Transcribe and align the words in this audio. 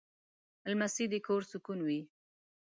لمسی 0.69 1.05
د 1.11 1.13
کور 1.27 1.41
سکون 1.51 1.79
وي. 1.87 1.99